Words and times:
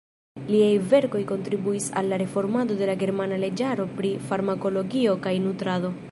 Liaj 0.51 0.77
verkoj 0.93 1.19
kontribuis 1.31 1.89
al 2.01 2.09
la 2.13 2.17
reformado 2.21 2.77
de 2.79 2.87
la 2.91 2.95
germana 3.03 3.39
leĝaro 3.43 3.85
pri 3.99 4.13
farmakologio 4.31 5.13
kaj 5.27 5.35
nutrado. 5.45 5.93